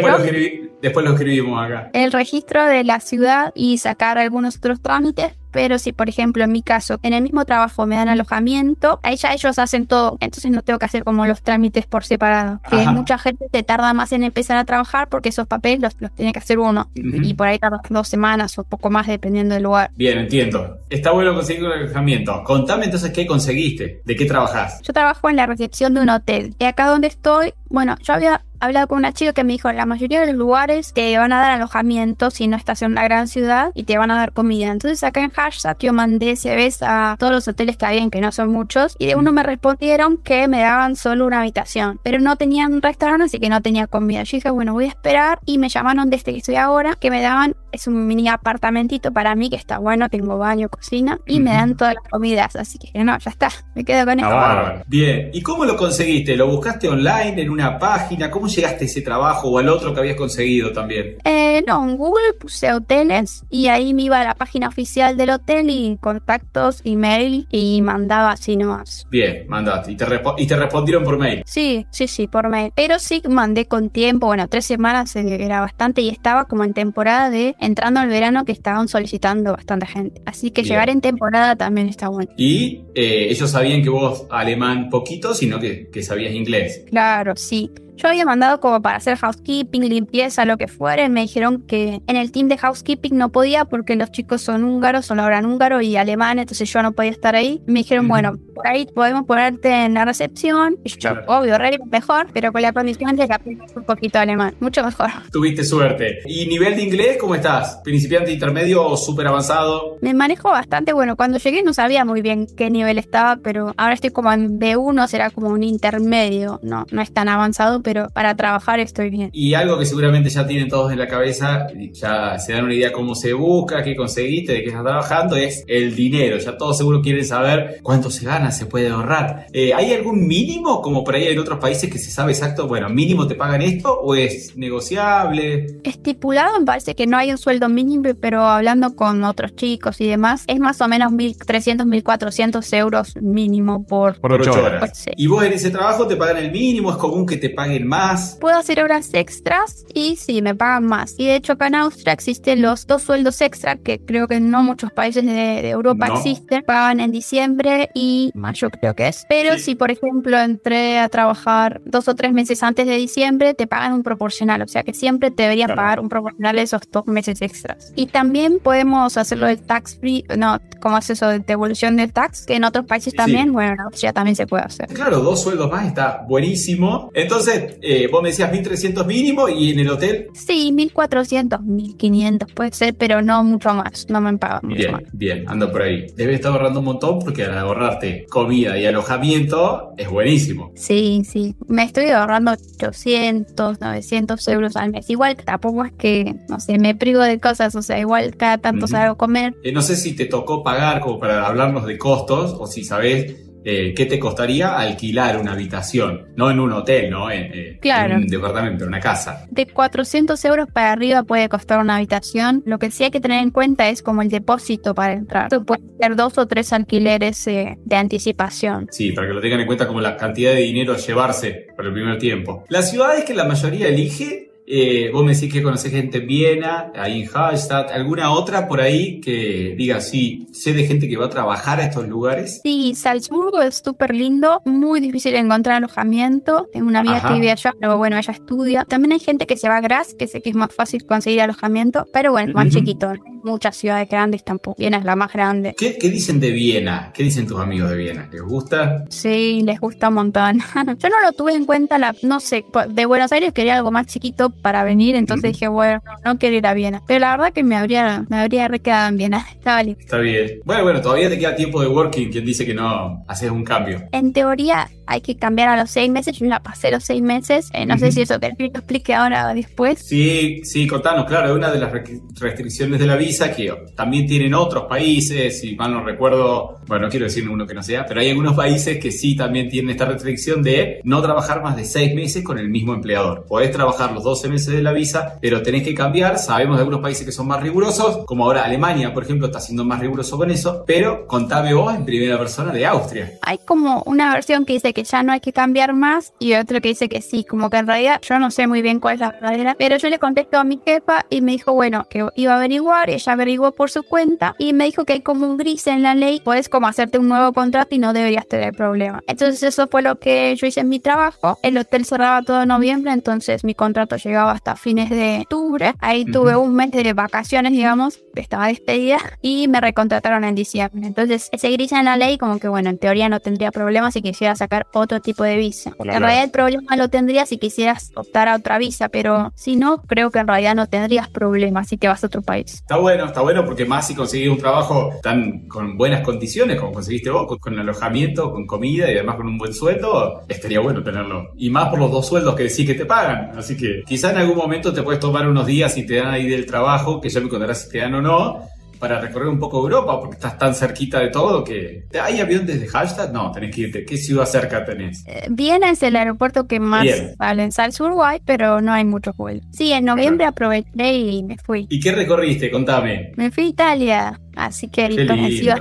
Después 0.83 1.03
lo 1.03 1.13
escribimos 1.13 1.65
acá. 1.65 1.89
El 1.93 2.11
registro 2.11 2.63
de 2.63 2.83
la 2.83 2.99
ciudad 2.99 3.51
y 3.55 3.79
sacar 3.79 4.19
algunos 4.19 4.57
otros 4.57 4.83
trámites 4.83 5.33
pero 5.51 5.77
si, 5.79 5.91
por 5.91 6.09
ejemplo, 6.09 6.43
en 6.43 6.51
mi 6.51 6.61
caso, 6.61 6.99
en 7.03 7.13
el 7.13 7.21
mismo 7.21 7.45
trabajo 7.45 7.85
me 7.85 7.95
dan 7.95 8.09
alojamiento, 8.09 8.99
ahí 9.03 9.17
ya 9.17 9.33
ellos 9.33 9.59
hacen 9.59 9.87
todo. 9.87 10.17
Entonces 10.19 10.51
no 10.51 10.61
tengo 10.61 10.79
que 10.79 10.85
hacer 10.85 11.03
como 11.03 11.25
los 11.25 11.41
trámites 11.41 11.85
por 11.85 12.03
separado. 12.03 12.59
Que 12.69 12.77
mucha 12.87 13.17
gente 13.17 13.45
te 13.51 13.63
tarda 13.63 13.93
más 13.93 14.11
en 14.11 14.23
empezar 14.23 14.57
a 14.57 14.65
trabajar 14.65 15.09
porque 15.09 15.29
esos 15.29 15.47
papeles 15.47 15.79
los, 15.81 15.95
los 15.99 16.11
tiene 16.11 16.33
que 16.33 16.39
hacer 16.39 16.59
uno. 16.59 16.89
Y 16.95 17.33
por 17.33 17.47
ahí 17.47 17.59
tarda 17.59 17.81
dos 17.89 18.07
semanas 18.07 18.57
o 18.57 18.63
poco 18.63 18.89
más 18.89 19.07
dependiendo 19.07 19.53
del 19.53 19.63
lugar. 19.63 19.91
Bien, 19.95 20.17
entiendo. 20.17 20.79
Está 20.89 21.11
bueno 21.11 21.33
conseguir 21.33 21.63
un 21.63 21.71
alojamiento. 21.71 22.43
Contame 22.43 22.85
entonces 22.85 23.11
qué 23.11 23.25
conseguiste. 23.25 24.01
¿De 24.05 24.15
qué 24.15 24.25
trabajas? 24.25 24.81
Yo 24.81 24.93
trabajo 24.93 25.29
en 25.29 25.35
la 25.35 25.45
recepción 25.45 25.93
de 25.93 26.01
un 26.01 26.09
hotel. 26.09 26.55
Y 26.59 26.65
acá 26.65 26.87
donde 26.87 27.07
estoy, 27.07 27.53
bueno, 27.69 27.95
yo 28.01 28.13
había 28.13 28.41
hablado 28.61 28.87
con 28.87 28.99
una 28.99 29.11
chica 29.11 29.33
que 29.33 29.43
me 29.43 29.53
dijo, 29.53 29.71
la 29.71 29.85
mayoría 29.85 30.21
de 30.21 30.27
los 30.27 30.35
lugares 30.35 30.93
te 30.93 31.17
van 31.17 31.33
a 31.33 31.39
dar 31.39 31.51
alojamiento 31.51 32.29
si 32.31 32.47
no 32.47 32.55
estás 32.55 32.81
en 32.81 32.91
una 32.91 33.03
gran 33.03 33.27
ciudad 33.27 33.71
y 33.73 33.83
te 33.83 33.97
van 33.97 34.11
a 34.11 34.15
dar 34.15 34.31
comida. 34.33 34.71
Entonces 34.71 35.03
acá 35.03 35.21
en 35.21 35.31
hashtag 35.31 35.77
yo 35.79 35.93
mandé 35.93 36.35
CVs 36.35 36.83
a 36.83 37.15
todos 37.19 37.33
los 37.33 37.47
hoteles 37.47 37.77
que 37.77 37.85
habían, 37.85 38.11
que 38.11 38.21
no 38.21 38.31
son 38.31 38.49
muchos, 38.49 38.95
y 38.99 39.07
de 39.07 39.15
uno 39.15 39.31
me 39.31 39.43
respondieron 39.43 40.17
que 40.17 40.47
me 40.47 40.61
daban 40.61 40.95
solo 40.95 41.25
una 41.25 41.41
habitación, 41.41 41.99
pero 42.03 42.19
no 42.19 42.35
tenían 42.35 42.81
restaurante, 42.81 43.25
así 43.25 43.39
que 43.39 43.49
no 43.49 43.61
tenía 43.61 43.87
comida. 43.87 44.23
Yo 44.23 44.37
dije, 44.37 44.49
bueno, 44.51 44.73
voy 44.73 44.85
a 44.85 44.89
esperar 44.89 45.39
y 45.45 45.57
me 45.57 45.69
llamaron 45.69 46.09
desde 46.09 46.31
que 46.31 46.37
estoy 46.37 46.55
ahora, 46.55 46.95
que 46.95 47.09
me 47.09 47.21
daban, 47.21 47.55
es 47.71 47.87
un 47.87 48.05
mini 48.05 48.27
apartamentito 48.27 49.11
para 49.11 49.35
mí 49.35 49.49
que 49.49 49.55
está 49.55 49.79
bueno, 49.79 50.09
tengo 50.09 50.37
baño, 50.37 50.69
cocina, 50.69 51.19
y 51.25 51.39
me 51.39 51.51
dan 51.51 51.75
todas 51.75 51.95
las 51.95 52.07
comidas, 52.09 52.55
así 52.55 52.77
que 52.77 53.03
no, 53.03 53.17
ya 53.17 53.31
está, 53.31 53.49
me 53.75 53.83
quedo 53.83 54.05
con 54.05 54.19
ah, 54.23 54.73
esto. 54.73 54.85
Bien, 54.87 55.29
¿y 55.33 55.41
cómo 55.41 55.65
lo 55.65 55.75
conseguiste? 55.75 56.35
¿Lo 56.35 56.47
buscaste 56.47 56.87
online, 56.87 57.41
en 57.41 57.49
una 57.49 57.79
página? 57.79 58.29
¿Cómo 58.29 58.47
llegaste 58.55 58.85
a 58.85 58.87
ese 58.87 59.01
trabajo 59.01 59.49
o 59.49 59.57
al 59.57 59.69
otro 59.69 59.93
que 59.93 59.99
habías 59.99 60.15
conseguido 60.15 60.71
también? 60.71 61.17
Eh, 61.23 61.63
no, 61.67 61.87
en 61.87 61.97
Google 61.97 62.33
puse 62.39 62.71
hoteles 62.71 63.43
y 63.49 63.67
ahí 63.67 63.93
me 63.93 64.03
iba 64.03 64.19
a 64.19 64.23
la 64.23 64.35
página 64.35 64.67
oficial 64.67 65.17
del 65.17 65.31
hotel 65.31 65.69
y 65.69 65.97
contactos, 65.99 66.81
email 66.83 67.47
y 67.49 67.81
mandaba 67.81 68.31
así 68.31 68.55
nomás. 68.55 69.07
Bien, 69.09 69.45
mandaste. 69.47 69.91
¿Y 69.91 69.95
te, 69.95 70.05
¿Y 70.37 70.47
te 70.47 70.55
respondieron 70.55 71.03
por 71.03 71.17
mail? 71.17 71.43
Sí, 71.45 71.85
sí, 71.91 72.07
sí, 72.07 72.27
por 72.27 72.49
mail. 72.49 72.71
Pero 72.75 72.99
sí 72.99 73.21
mandé 73.27 73.65
con 73.65 73.89
tiempo, 73.89 74.27
bueno, 74.27 74.47
tres 74.47 74.65
semanas 74.65 75.15
era 75.15 75.61
bastante 75.61 76.01
y 76.01 76.09
estaba 76.09 76.45
como 76.45 76.63
en 76.63 76.73
temporada 76.73 77.29
de 77.29 77.55
entrando 77.59 77.99
al 77.99 78.09
verano 78.09 78.45
que 78.45 78.51
estaban 78.51 78.87
solicitando 78.87 79.53
bastante 79.53 79.85
gente. 79.85 80.21
Así 80.25 80.51
que 80.51 80.63
llegar 80.63 80.89
en 80.89 81.01
temporada 81.01 81.55
también 81.55 81.87
está 81.87 82.09
bueno. 82.09 82.31
Y 82.37 82.83
eh, 82.95 83.27
ellos 83.29 83.49
sabían 83.49 83.81
que 83.81 83.89
vos 83.89 84.25
alemán 84.29 84.89
poquito, 84.89 85.33
sino 85.33 85.59
que, 85.59 85.89
que 85.89 86.03
sabías 86.03 86.33
inglés. 86.33 86.83
Claro, 86.89 87.35
sí. 87.35 87.71
Yo 88.01 88.07
había 88.07 88.25
mandado 88.25 88.59
como 88.59 88.81
para 88.81 88.97
hacer 88.97 89.15
housekeeping, 89.15 89.87
limpieza, 89.87 90.43
lo 90.45 90.57
que 90.57 90.67
fuera, 90.67 91.05
y 91.05 91.09
me 91.09 91.21
dijeron 91.21 91.61
que 91.67 92.01
en 92.07 92.15
el 92.15 92.31
team 92.31 92.47
de 92.47 92.57
housekeeping 92.57 93.15
no 93.15 93.31
podía 93.31 93.65
porque 93.65 93.95
los 93.95 94.11
chicos 94.11 94.41
son 94.41 94.63
húngaros, 94.63 95.05
solo 95.05 95.21
hablan 95.21 95.45
húngaro 95.45 95.81
y 95.81 95.97
alemán, 95.97 96.39
entonces 96.39 96.71
yo 96.73 96.81
no 96.81 96.93
podía 96.93 97.11
estar 97.11 97.35
ahí. 97.35 97.61
Me 97.67 97.81
dijeron, 97.81 98.07
bueno, 98.07 98.39
por 98.55 98.65
ahí 98.65 98.87
podemos 98.87 99.25
ponerte 99.25 99.85
en 99.85 99.93
la 99.93 100.05
recepción. 100.05 100.77
Y 100.83 100.89
yo, 100.97 101.11
obvio, 101.27 101.59
re 101.59 101.77
mejor, 101.91 102.27
pero 102.33 102.51
con 102.51 102.63
la 102.63 102.73
condición 102.73 103.15
de 103.15 103.27
que 103.27 103.33
aprendas 103.33 103.71
un 103.75 103.83
poquito 103.83 104.17
alemán, 104.17 104.55
mucho 104.59 104.83
mejor. 104.83 105.11
Tuviste 105.31 105.63
suerte. 105.63 106.21
¿Y 106.25 106.47
nivel 106.47 106.75
de 106.75 106.81
inglés 106.81 107.17
cómo 107.19 107.35
estás? 107.35 107.81
¿Principiante, 107.83 108.31
intermedio 108.31 108.83
o 108.83 108.97
súper 108.97 109.27
avanzado? 109.27 109.97
Me 110.01 110.15
manejo 110.15 110.49
bastante, 110.49 110.91
bueno, 110.91 111.15
cuando 111.15 111.37
llegué 111.37 111.61
no 111.61 111.73
sabía 111.73 112.03
muy 112.03 112.23
bien 112.23 112.47
qué 112.57 112.71
nivel 112.81 112.97
estaba, 112.97 113.37
pero 113.37 113.73
ahora 113.77 113.93
estoy 113.93 114.11
como 114.11 114.31
en 114.31 114.59
B1, 114.59 115.07
será 115.07 115.29
como 115.29 115.49
un 115.49 115.63
intermedio, 115.63 116.59
no, 116.63 116.85
no 116.91 117.01
es 117.01 117.11
tan 117.11 117.29
avanzado, 117.29 117.81
pero 117.81 118.09
para 118.09 118.35
trabajar 118.35 118.79
estoy 118.79 119.09
bien. 119.09 119.29
Y 119.33 119.53
algo 119.53 119.77
que 119.77 119.85
seguramente 119.85 120.29
ya 120.29 120.45
tienen 120.45 120.67
todos 120.67 120.91
en 120.91 120.99
la 120.99 121.07
cabeza, 121.07 121.67
ya 121.93 122.39
se 122.39 122.53
dan 122.53 122.65
una 122.65 122.73
idea 122.73 122.91
cómo 122.91 123.15
se 123.15 123.33
busca, 123.33 123.83
qué 123.83 123.95
conseguiste, 123.95 124.53
de 124.53 124.61
qué 124.61 124.69
estás 124.69 124.83
trabajando, 124.83 125.35
es 125.35 125.63
el 125.67 125.95
dinero. 125.95 126.37
Ya 126.37 126.57
todos 126.57 126.77
seguro 126.77 127.01
quieren 127.01 127.25
saber 127.25 127.79
cuánto 127.83 128.09
se 128.09 128.25
gana, 128.25 128.51
se 128.51 128.65
puede 128.65 128.89
ahorrar. 128.89 129.47
Eh, 129.53 129.73
¿Hay 129.73 129.93
algún 129.93 130.27
mínimo, 130.27 130.81
como 130.81 131.03
por 131.03 131.15
ahí 131.15 131.27
en 131.27 131.39
otros 131.39 131.59
países 131.59 131.89
que 131.89 131.99
se 131.99 132.11
sabe 132.11 132.31
exacto, 132.31 132.67
bueno, 132.67 132.89
mínimo 132.89 133.27
te 133.27 133.35
pagan 133.35 133.61
esto 133.61 133.93
o 133.93 134.15
es 134.15 134.55
negociable? 134.57 135.79
Estipulado 135.83 136.59
me 136.59 136.65
parece 136.65 136.95
que 136.95 137.07
no 137.07 137.17
hay 137.17 137.31
un 137.31 137.37
sueldo 137.37 137.69
mínimo, 137.69 138.09
pero 138.19 138.41
hablando 138.41 138.95
con 138.95 139.23
otros 139.23 139.55
chicos 139.55 140.01
y 140.01 140.07
demás, 140.07 140.43
es 140.47 140.59
más 140.59 140.81
o 140.81 140.87
menos 140.87 141.11
1.300, 141.11 141.85
1.400 141.85 142.61
euros 142.73 143.15
mínimo 143.21 143.85
por, 143.85 144.19
por 144.19 144.33
8 144.33 144.51
horas. 144.51 144.79
Pues, 144.79 145.05
¿Y 145.15 145.27
vos 145.27 145.43
en 145.43 145.53
ese 145.53 145.69
trabajo 145.69 146.07
te 146.07 146.15
pagan 146.15 146.37
el 146.37 146.51
mínimo? 146.51 146.91
¿Es 146.91 146.97
común 146.97 147.25
que 147.25 147.37
te 147.37 147.49
paguen 147.49 147.87
más? 147.87 148.37
Puedo 148.39 148.57
hacer 148.57 148.81
horas 148.83 149.09
extras 149.13 149.85
y 149.93 150.15
sí, 150.15 150.41
me 150.41 150.55
pagan 150.55 150.85
más. 150.85 151.15
Y 151.17 151.25
de 151.25 151.35
hecho 151.35 151.53
acá 151.53 151.67
en 151.67 151.75
Austria 151.75 152.13
existen 152.13 152.61
los 152.61 152.87
dos 152.87 153.03
sueldos 153.03 153.41
extra, 153.41 153.75
que 153.75 153.99
creo 153.99 154.27
que 154.27 154.39
no 154.39 154.63
muchos 154.63 154.91
países 154.91 155.25
de, 155.25 155.69
Europa 155.69 156.07
existen. 156.07 156.63
Pagan 156.63 156.99
en 156.99 157.11
diciembre 157.11 157.89
y 157.93 158.31
mayo 158.33 158.69
creo 158.69 158.95
que 158.95 159.07
es. 159.07 159.25
Pero 159.29 159.57
si 159.57 159.75
por 159.75 159.91
ejemplo 159.91 160.37
entré 160.37 160.99
a 160.99 161.09
trabajar 161.09 161.81
dos 161.85 162.07
o 162.07 162.15
tres 162.15 162.33
meses 162.33 162.63
antes 162.63 162.85
de 162.85 162.95
diciembre, 162.97 163.53
te 163.53 163.67
pagan 163.67 163.93
un 163.93 164.03
proporcional. 164.03 164.61
O 164.61 164.67
sea 164.67 164.83
que 164.83 164.93
siempre 164.93 165.31
te 165.31 165.43
deberían 165.43 165.75
pagar 165.75 165.99
un 165.99 166.09
proporcional 166.09 166.55
de 166.55 166.63
esos 166.63 166.81
dos 166.91 167.07
meses 167.07 167.41
extras. 167.41 167.93
Y 167.95 168.07
también 168.07 168.59
podemos 168.59 169.17
hacerlo 169.17 169.47
del 169.47 169.61
tax 169.61 169.97
free, 169.99 170.25
no, 170.37 170.59
¿cómo 170.81 170.97
es 170.97 171.09
eso? 171.09 171.27
De 171.27 171.39
devolución 171.39 171.97
del 171.97 172.11
tax, 172.13 172.45
que 172.45 172.59
en 172.61 172.65
otros 172.65 172.85
países 172.85 173.13
también, 173.13 173.51
bueno, 173.51 173.73
en 173.73 173.79
Austria 173.81 174.13
también 174.13 174.35
se 174.35 174.45
puede 174.45 174.63
hacer. 174.63 174.87
Claro, 174.87 175.19
dos 175.19 175.41
sueldos 175.41 175.69
más 175.71 175.87
está 175.87 176.23
buenísimo. 176.27 177.09
Entonces, 177.13 177.77
eh, 177.81 178.07
vos 178.11 178.21
me 178.21 178.29
decías 178.29 178.51
1300 178.51 179.05
mínimo 179.07 179.49
y 179.49 179.71
en 179.71 179.79
el 179.79 179.89
hotel. 179.89 180.27
Sí, 180.33 180.71
1400, 180.71 181.61
1500 181.61 182.51
puede 182.53 182.71
ser, 182.71 182.93
pero 182.93 183.21
no 183.21 183.43
mucho 183.43 183.73
más. 183.73 184.05
No 184.09 184.21
me 184.21 184.37
pagan 184.37 184.59
mucho 184.63 184.77
bien, 184.77 184.91
más. 184.91 185.01
Bien, 185.11 185.43
ando 185.47 185.71
por 185.71 185.81
ahí. 185.81 186.05
Debes 186.15 186.35
estar 186.35 186.51
ahorrando 186.51 186.79
un 186.79 186.85
montón 186.85 187.19
porque 187.19 187.45
al 187.45 187.57
ahorrarte 187.57 188.27
comida 188.29 188.77
y 188.77 188.85
alojamiento 188.85 189.93
es 189.97 190.07
buenísimo. 190.09 190.71
Sí, 190.75 191.23
sí. 191.25 191.55
Me 191.67 191.83
estoy 191.83 192.09
ahorrando 192.09 192.51
800, 192.51 193.81
900 193.81 194.47
euros 194.49 194.75
al 194.75 194.91
mes. 194.91 195.09
Igual 195.09 195.35
tampoco 195.37 195.83
es 195.85 195.93
que, 195.93 196.35
no 196.47 196.59
sé, 196.59 196.77
me 196.77 196.93
privo 196.93 197.21
de 197.21 197.39
cosas. 197.39 197.75
O 197.75 197.81
sea, 197.81 197.99
igual 197.99 198.35
cada 198.37 198.59
tanto 198.59 198.87
salgo 198.87 199.13
a 199.13 199.17
comer. 199.17 199.55
Eh, 199.63 199.71
no 199.71 199.81
sé 199.81 199.95
si 199.95 200.15
te 200.15 200.25
tocó 200.25 200.63
pagar 200.63 201.01
como 201.01 201.19
para 201.19 201.47
hablarnos 201.47 201.85
de 201.85 201.97
costos 201.97 202.50
o 202.59 202.67
si 202.67 202.83
sabes 202.83 203.35
eh, 203.63 203.93
¿qué 203.95 204.07
te 204.07 204.17
costaría 204.17 204.75
alquilar 204.77 205.37
una 205.37 205.53
habitación? 205.53 206.29
No 206.35 206.49
en 206.49 206.59
un 206.59 206.71
hotel, 206.71 207.11
¿no? 207.11 207.29
En, 207.29 207.53
eh, 207.53 207.79
en, 207.81 208.15
un 208.15 208.27
departamento, 208.27 208.83
en 208.83 208.87
una 208.87 208.99
casa. 208.99 209.45
De 209.51 209.67
400 209.67 210.43
euros 210.45 210.67
para 210.71 210.91
arriba 210.91 211.23
puede 211.23 211.47
costar 211.47 211.79
una 211.79 211.97
habitación. 211.97 212.63
Lo 212.65 212.79
que 212.79 212.89
sí 212.89 213.03
hay 213.03 213.11
que 213.11 213.19
tener 213.19 213.43
en 213.43 213.51
cuenta 213.51 213.89
es 213.89 214.01
como 214.01 214.21
el 214.23 214.29
depósito 214.29 214.95
para 214.95 215.13
entrar. 215.13 215.49
Puede 215.65 215.81
ser 215.99 216.15
dos 216.15 216.37
o 216.37 216.47
tres 216.47 216.73
alquileres 216.73 217.45
eh, 217.47 217.77
de 217.85 217.95
anticipación. 217.95 218.87
Sí, 218.89 219.11
para 219.11 219.27
que 219.27 219.33
lo 219.33 219.41
tengan 219.41 219.59
en 219.59 219.67
cuenta 219.67 219.87
como 219.87 220.01
la 220.01 220.17
cantidad 220.17 220.53
de 220.53 220.61
dinero 220.61 220.93
a 220.93 220.97
llevarse 220.97 221.67
por 221.75 221.85
el 221.85 221.93
primer 221.93 222.17
tiempo. 222.17 222.63
Las 222.69 222.89
ciudades 222.89 223.25
que 223.25 223.35
la 223.35 223.45
mayoría 223.45 223.89
elige 223.89 224.50
eh, 224.73 225.09
vos 225.11 225.25
me 225.25 225.33
decís 225.33 225.51
que 225.51 225.61
conocés 225.61 225.91
gente 225.91 226.19
en 226.19 226.27
Viena, 226.27 226.93
ahí 226.95 227.23
en 227.23 227.29
Hallstatt, 227.33 227.91
¿alguna 227.91 228.31
otra 228.31 228.69
por 228.69 228.79
ahí 228.79 229.19
que 229.19 229.75
diga, 229.77 229.99
sí, 229.99 230.47
sé 230.53 230.71
de 230.71 230.85
gente 230.85 231.09
que 231.09 231.17
va 231.17 231.25
a 231.25 231.29
trabajar 231.29 231.81
a 231.81 231.85
estos 231.87 232.07
lugares? 232.07 232.61
Sí, 232.63 232.93
Salzburgo 232.95 233.61
es 233.61 233.81
súper 233.83 234.15
lindo, 234.15 234.61
muy 234.63 235.01
difícil 235.01 235.35
encontrar 235.35 235.75
alojamiento. 235.75 236.69
Tengo 236.71 236.87
una 236.87 236.99
amiga 236.99 237.21
que 237.27 237.33
vive 237.33 237.51
allá, 237.51 237.73
pero 237.77 237.97
bueno, 237.97 238.17
ella 238.17 238.31
estudia. 238.31 238.85
También 238.85 239.11
hay 239.11 239.19
gente 239.19 239.45
que 239.45 239.57
se 239.57 239.67
va 239.67 239.75
a 239.75 239.81
Graz, 239.81 240.13
que 240.13 240.27
sé 240.27 240.41
que 240.41 240.51
es 240.51 240.55
más 240.55 240.73
fácil 240.73 241.05
conseguir 241.05 241.41
alojamiento, 241.41 242.05
pero 242.13 242.31
bueno, 242.31 242.53
más 242.53 242.69
chiquito. 242.69 243.11
Muchas 243.43 243.75
ciudades 243.75 244.09
grandes 244.09 244.43
tampoco. 244.43 244.77
Viena 244.79 244.97
es 244.97 245.05
la 245.05 245.15
más 245.15 245.31
grande. 245.31 245.75
¿Qué, 245.77 245.97
¿Qué, 245.97 246.09
dicen 246.09 246.39
de 246.39 246.51
Viena? 246.51 247.11
¿Qué 247.13 247.23
dicen 247.23 247.47
tus 247.47 247.59
amigos 247.59 247.89
de 247.89 247.97
Viena? 247.97 248.29
¿Les 248.31 248.41
gusta? 248.41 249.05
Sí, 249.09 249.61
les 249.63 249.79
gusta 249.79 250.09
un 250.09 250.15
montón. 250.15 250.59
Yo 250.99 251.09
no 251.09 251.21
lo 251.23 251.31
tuve 251.33 251.53
en 251.53 251.65
cuenta, 251.65 251.97
la, 251.97 252.15
no 252.23 252.39
sé, 252.39 252.65
de 252.89 253.05
Buenos 253.05 253.31
Aires 253.31 253.53
quería 253.53 253.75
algo 253.75 253.91
más 253.91 254.07
chiquito 254.07 254.49
para 254.49 254.83
venir, 254.83 255.15
entonces 255.15 255.53
dije, 255.53 255.67
bueno, 255.67 256.01
no, 256.23 256.37
quiero 256.37 256.55
ir 256.55 256.67
a 256.67 256.73
Viena. 256.73 257.01
Pero 257.07 257.19
la 257.19 257.31
verdad 257.31 257.53
que 257.53 257.63
me 257.63 257.75
habría, 257.75 258.25
me 258.29 258.37
habría 258.37 258.67
requedado 258.67 259.09
en 259.09 259.17
Viena. 259.17 259.45
Estaba 259.51 259.83
lindo. 259.83 259.99
Está 259.99 260.17
bien. 260.17 260.59
Bueno, 260.65 260.83
bueno, 260.83 261.01
todavía 261.01 261.29
te 261.29 261.37
queda 261.37 261.55
tiempo 261.55 261.81
de 261.81 261.87
working. 261.87 262.31
¿Quién 262.31 262.45
dice 262.45 262.65
que 262.65 262.73
no 262.73 263.23
haces 263.27 263.51
un 263.51 263.63
cambio? 263.63 264.03
En 264.11 264.33
teoría 264.33 264.89
hay 265.05 265.21
que 265.21 265.35
cambiar 265.37 265.69
a 265.69 265.77
los 265.77 265.91
seis 265.91 266.09
meses. 266.09 266.37
Yo 266.37 266.45
la 266.45 266.61
pasé 266.61 266.91
los 266.91 267.03
seis 267.03 267.21
meses. 267.21 267.69
Eh, 267.73 267.85
no 267.85 267.97
sé 267.97 268.11
si 268.11 268.21
eso 268.21 268.39
te 268.39 268.47
explique 268.47 269.13
ahora 269.13 269.51
o 269.51 269.53
después. 269.53 269.99
Sí, 269.99 270.61
sí, 270.63 270.87
contanos. 270.87 271.25
Claro, 271.25 271.49
es 271.49 271.55
una 271.55 271.71
de 271.71 271.79
las 271.79 271.91
restricciones 272.39 272.99
de 272.99 273.07
la 273.07 273.15
visa 273.15 273.53
que 273.53 273.73
también 273.95 274.27
tienen 274.27 274.53
otros 274.53 274.85
países. 274.85 275.59
Si 275.59 275.75
mal 275.75 275.91
no 275.91 276.03
recuerdo, 276.03 276.79
bueno, 276.87 277.05
no 277.05 277.09
quiero 277.09 277.25
decir 277.25 277.47
uno 277.49 277.65
que 277.65 277.73
no 277.73 277.83
sea, 277.83 278.05
pero 278.05 278.21
hay 278.21 278.29
algunos 278.29 278.55
países 278.55 278.99
que 278.99 279.11
sí 279.11 279.35
también 279.35 279.69
tienen 279.69 279.91
esta 279.91 280.05
restricción 280.05 280.61
de 280.61 281.01
no 281.03 281.21
trabajar 281.21 281.61
más 281.61 281.75
de 281.75 281.85
seis 281.85 282.13
meses 282.13 282.43
con 282.43 282.57
el 282.57 282.69
mismo 282.69 282.93
empleador. 282.93 283.45
Podés 283.47 283.71
trabajar 283.71 284.11
los 284.11 284.23
12 284.23 284.49
meses 284.49 284.73
de 284.73 284.81
la 284.81 284.93
visa, 284.93 285.37
pero 285.41 285.61
tenés 285.61 285.83
que 285.83 285.93
cambiar. 285.93 286.37
Sabemos 286.37 286.77
de 286.77 286.81
algunos 286.81 287.01
países 287.01 287.25
que 287.25 287.31
son 287.31 287.47
más 287.47 287.61
rigurosos, 287.61 288.25
como 288.25 288.45
ahora 288.45 288.63
Alemania, 288.63 289.13
por 289.13 289.23
ejemplo, 289.23 289.47
está 289.47 289.59
siendo 289.59 289.83
más 289.83 289.99
riguroso 289.99 290.37
con 290.37 290.51
eso. 290.51 290.83
Pero 290.85 291.27
contame 291.27 291.73
vos 291.73 291.93
en 291.93 292.05
primera 292.05 292.37
persona 292.37 292.71
de 292.71 292.85
Austria. 292.85 293.33
Hay 293.41 293.57
como 293.59 294.03
una 294.05 294.33
versión 294.33 294.65
que 294.65 294.73
dice 294.73 294.93
que 294.93 295.00
ya 295.03 295.23
no 295.23 295.31
hay 295.31 295.39
que 295.39 295.53
cambiar 295.53 295.93
más 295.93 296.33
y 296.39 296.53
otro 296.53 296.81
que 296.81 296.89
dice 296.89 297.09
que 297.09 297.21
sí, 297.21 297.43
como 297.43 297.69
que 297.69 297.77
en 297.77 297.87
realidad 297.87 298.19
yo 298.21 298.39
no 298.39 298.51
sé 298.51 298.67
muy 298.67 298.81
bien 298.81 298.99
cuál 298.99 299.15
es 299.15 299.19
la 299.21 299.31
verdadera, 299.31 299.75
pero 299.77 299.97
yo 299.97 300.09
le 300.09 300.19
contesto 300.19 300.57
a 300.57 300.63
mi 300.63 300.79
jefa 300.85 301.25
y 301.29 301.41
me 301.41 301.53
dijo, 301.53 301.73
bueno, 301.73 302.05
que 302.09 302.27
iba 302.35 302.53
a 302.53 302.57
averiguar, 302.57 303.09
ella 303.09 303.33
averiguó 303.33 303.71
por 303.73 303.89
su 303.89 304.03
cuenta 304.03 304.55
y 304.57 304.73
me 304.73 304.85
dijo 304.85 305.05
que 305.05 305.13
hay 305.13 305.21
como 305.21 305.45
un 305.45 305.57
gris 305.57 305.87
en 305.87 306.03
la 306.03 306.15
ley, 306.15 306.41
puedes 306.43 306.69
como 306.69 306.87
hacerte 306.87 307.17
un 307.17 307.27
nuevo 307.27 307.53
contrato 307.53 307.95
y 307.95 307.99
no 307.99 308.13
deberías 308.13 308.47
tener 308.47 308.73
problema. 308.73 309.21
Entonces 309.27 309.63
eso 309.63 309.87
fue 309.87 310.01
lo 310.01 310.19
que 310.19 310.55
yo 310.55 310.67
hice 310.67 310.81
en 310.81 310.89
mi 310.89 310.99
trabajo. 310.99 311.57
El 311.63 311.77
hotel 311.77 312.05
cerraba 312.05 312.41
todo 312.41 312.65
noviembre, 312.65 313.11
entonces 313.11 313.63
mi 313.63 313.75
contrato 313.75 314.15
llegaba 314.17 314.51
hasta 314.51 314.75
fines 314.75 315.09
de 315.09 315.39
octubre. 315.41 315.93
Ahí 315.99 316.25
tuve 316.25 316.55
un 316.55 316.75
mes 316.75 316.91
de 316.91 317.13
vacaciones, 317.13 317.71
digamos, 317.71 318.19
estaba 318.35 318.67
despedida 318.67 319.17
y 319.41 319.67
me 319.67 319.81
recontrataron 319.81 320.43
en 320.43 320.55
diciembre. 320.55 321.05
Entonces 321.05 321.49
ese 321.51 321.69
gris 321.71 321.91
en 321.91 322.05
la 322.05 322.17
ley 322.17 322.37
como 322.37 322.59
que 322.59 322.67
bueno, 322.67 322.89
en 322.89 322.97
teoría 322.97 323.29
no 323.29 323.39
tendría 323.39 323.71
problema 323.71 324.11
si 324.11 324.21
quisiera 324.21 324.55
sacar 324.55 324.80
otro 324.93 325.21
tipo 325.21 325.43
de 325.43 325.57
visa. 325.57 325.91
En 325.99 326.05
realidad 326.05 326.43
el 326.43 326.51
problema 326.51 326.95
lo 326.95 327.09
tendría 327.09 327.45
si 327.45 327.57
quisieras 327.57 328.11
optar 328.15 328.47
a 328.47 328.55
otra 328.55 328.77
visa, 328.77 329.09
pero 329.09 329.51
si 329.55 329.75
no, 329.75 330.01
creo 330.03 330.31
que 330.31 330.39
en 330.39 330.47
realidad 330.47 330.75
no 330.75 330.87
tendrías 330.87 331.29
problema 331.29 331.83
si 331.83 331.97
te 331.97 332.07
vas 332.07 332.23
a 332.23 332.27
otro 332.27 332.41
país. 332.41 332.73
Está 332.75 332.97
bueno, 332.97 333.25
está 333.25 333.41
bueno 333.41 333.65
porque 333.65 333.85
más 333.85 334.07
si 334.07 334.15
conseguís 334.15 334.49
un 334.49 334.57
trabajo 334.57 335.11
tan 335.21 335.67
con 335.67 335.97
buenas 335.97 336.21
condiciones 336.21 336.79
como 336.79 336.91
conseguiste 336.91 337.29
vos, 337.29 337.47
con, 337.59 337.79
alojamiento, 337.79 338.51
con 338.51 338.65
comida 338.65 339.09
y 339.09 339.15
además 339.15 339.35
con 339.35 339.47
un 339.47 339.57
buen 339.57 339.73
sueldo, 339.73 340.41
estaría 340.47 340.79
bueno 340.79 341.03
tenerlo. 341.03 341.51
Y 341.57 341.69
más 341.69 341.89
por 341.89 341.99
los 341.99 342.11
dos 342.11 342.27
sueldos 342.27 342.55
que 342.55 342.63
decís 342.63 342.85
que 342.85 342.95
te 342.95 343.05
pagan. 343.05 343.51
Así 343.57 343.77
que 343.77 344.03
quizá 344.05 344.31
en 344.31 344.37
algún 344.37 344.57
momento 344.57 344.93
te 344.93 345.03
puedes 345.03 345.19
tomar 345.19 345.47
unos 345.47 345.65
días 345.65 345.97
y 345.97 346.05
te 346.05 346.15
dan 346.15 346.27
ahí 346.27 346.47
del 346.47 346.65
trabajo, 346.65 347.21
que 347.21 347.29
ya 347.29 347.39
me 347.39 347.49
contarás 347.49 347.83
si 347.83 347.89
te 347.89 347.99
dan 347.99 348.15
o 348.15 348.21
no 348.21 348.71
para 349.01 349.19
recorrer 349.19 349.47
un 349.47 349.57
poco 349.57 349.79
Europa, 349.79 350.19
porque 350.19 350.35
estás 350.35 350.59
tan 350.59 350.75
cerquita 350.75 351.19
de 351.19 351.29
todo 351.29 351.63
que... 351.63 352.05
¿Hay 352.21 352.39
avión 352.39 352.67
desde 352.67 352.87
Hallstatt? 352.87 353.31
No, 353.31 353.51
tenés 353.51 353.73
que 353.75 353.81
irte. 353.81 354.05
¿Qué 354.05 354.15
ciudad 354.15 354.45
cerca 354.45 354.85
tenés? 354.85 355.25
Eh, 355.25 355.47
Viena 355.49 355.89
es 355.89 356.03
el 356.03 356.15
aeropuerto 356.15 356.67
que 356.67 356.79
más 356.79 357.07
vale 357.37 357.63
en 357.63 357.71
Salzburgo 357.71 358.21
pero 358.45 358.79
no 358.79 358.93
hay 358.93 359.03
muchos 359.03 359.35
vuelos. 359.35 359.65
Sí, 359.71 359.91
en 359.91 360.05
noviembre 360.05 360.45
aproveché 360.45 361.13
y 361.13 361.43
me 361.43 361.57
fui. 361.57 361.87
¿Y 361.89 361.99
qué 361.99 362.11
recorriste? 362.11 362.69
Contame. 362.69 363.31
Me 363.35 363.49
fui 363.49 363.63
a 363.63 363.67
Italia. 363.67 364.39
Así 364.55 364.87
que 364.89 365.27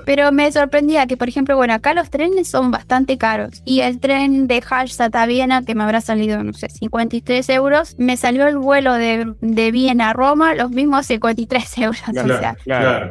Pero 0.05 0.33
me 0.33 0.51
sorprendía 0.53 1.07
que, 1.07 1.17
por 1.17 1.29
ejemplo, 1.29 1.57
bueno, 1.57 1.75
acá 1.75 1.95
los 1.95 2.11
trenes 2.11 2.49
son 2.49 2.71
bastante 2.71 3.19
caros. 3.19 3.63
Y 3.65 3.81
el 3.81 3.99
tren 3.99 4.47
de 4.47 4.63
Hallstatt 4.69 5.15
a 5.15 5.27
Viena, 5.27 5.63
que 5.65 5.75
me 5.75 5.83
habrá 5.83 6.01
salido, 6.01 6.43
no 6.43 6.53
sé, 6.53 6.69
53 6.69 7.49
euros, 7.51 7.95
me 7.99 8.17
salió 8.17 8.47
el 8.47 8.59
vuelo 8.59 8.95
de, 8.95 9.35
de 9.41 9.73
Viena 9.73 10.11
a 10.11 10.13
Roma, 10.13 10.55
los 10.55 10.71
mismos 10.71 11.07
53 11.07 11.79
euros. 11.79 12.01
o 12.09 12.13
sea, 12.13 12.57